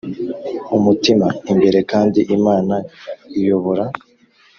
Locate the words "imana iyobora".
2.37-3.83